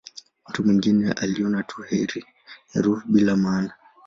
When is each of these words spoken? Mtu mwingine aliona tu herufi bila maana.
Mtu 0.49 0.63
mwingine 0.63 1.11
aliona 1.11 1.63
tu 1.63 1.81
herufi 1.81 3.05
bila 3.07 3.35
maana. 3.37 3.73